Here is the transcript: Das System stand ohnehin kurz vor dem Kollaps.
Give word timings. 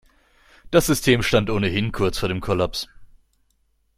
Das 0.71 0.87
System 0.87 1.21
stand 1.21 1.51
ohnehin 1.51 1.91
kurz 1.91 2.17
vor 2.17 2.27
dem 2.27 2.41
Kollaps. 2.41 2.87